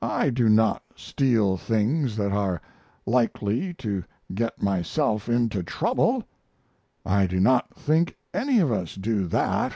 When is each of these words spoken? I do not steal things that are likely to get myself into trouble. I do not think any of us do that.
I 0.00 0.30
do 0.30 0.48
not 0.48 0.82
steal 0.96 1.58
things 1.58 2.16
that 2.16 2.32
are 2.32 2.62
likely 3.04 3.74
to 3.74 4.04
get 4.34 4.62
myself 4.62 5.28
into 5.28 5.62
trouble. 5.62 6.24
I 7.04 7.26
do 7.26 7.40
not 7.40 7.74
think 7.74 8.16
any 8.32 8.60
of 8.60 8.72
us 8.72 8.94
do 8.94 9.26
that. 9.28 9.74